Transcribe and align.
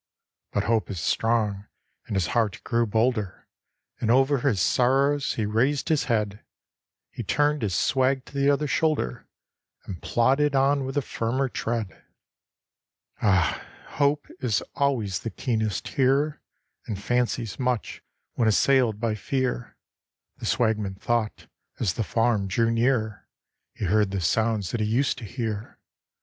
But 0.51 0.63
hope 0.63 0.89
is 0.89 0.99
strong, 0.99 1.67
and 2.07 2.15
his 2.15 2.25
heart 2.33 2.59
grew 2.63 2.87
bolder, 2.87 3.47
And 3.99 4.09
over 4.09 4.39
his 4.39 4.59
sorrows 4.59 5.35
he 5.35 5.45
raised 5.45 5.89
his 5.89 6.05
head, 6.05 6.43
He 7.11 7.21
turned 7.21 7.61
his 7.61 7.75
swag 7.75 8.25
to 8.25 8.33
the 8.33 8.49
other 8.49 8.65
shoulder, 8.65 9.27
And 9.85 10.01
plodded 10.01 10.55
on 10.55 10.85
with 10.85 10.97
a 10.97 11.03
firmer 11.03 11.49
tread. 11.49 12.03
Ah, 13.21 13.63
hope 13.89 14.25
is 14.39 14.63
always 14.73 15.19
the 15.19 15.29
keenest 15.29 15.87
hearer, 15.89 16.41
And 16.87 16.99
fancies 16.99 17.59
much 17.59 18.01
when 18.33 18.47
assailed 18.47 18.99
by 18.99 19.13
fear; 19.13 19.77
The 20.37 20.47
swagman 20.47 20.95
thought, 20.95 21.45
as 21.79 21.93
the 21.93 22.03
farm 22.03 22.47
drew 22.47 22.71
nearer, 22.71 23.27
He 23.75 23.85
heard 23.85 24.09
the 24.09 24.19
sounds 24.19 24.71
that 24.71 24.81
he 24.81 24.87
used 24.87 25.19
to 25.19 25.25
hear. 25.25 25.77